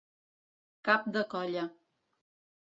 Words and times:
Cap 0.89 1.05
de 1.17 1.23
colla. 1.35 1.67